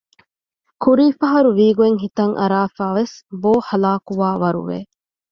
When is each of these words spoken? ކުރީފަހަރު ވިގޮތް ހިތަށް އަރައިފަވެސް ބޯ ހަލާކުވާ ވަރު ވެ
ކުރީފަހަރު 0.83 1.49
ވިގޮތް 1.59 1.97
ހިތަށް 2.03 2.33
އަރައިފަވެސް 2.39 3.15
ބޯ 3.41 3.51
ހަލާކުވާ 3.67 4.29
ވަރު 4.41 4.61
ވެ 4.67 4.79